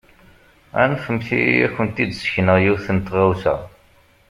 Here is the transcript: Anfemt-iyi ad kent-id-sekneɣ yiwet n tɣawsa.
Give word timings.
Anfemt-iyi 0.83 1.63
ad 1.65 1.71
kent-id-sekneɣ 1.75 2.57
yiwet 2.59 2.87
n 2.95 2.97
tɣawsa. 2.99 3.55